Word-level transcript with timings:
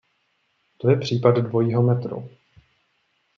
To 0.77 0.89
je 0.89 0.97
případ 0.99 1.31
dvojího 1.31 1.81
metru. 1.83 2.29